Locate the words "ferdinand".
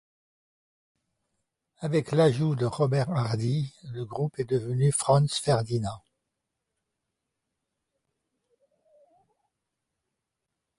5.43-6.03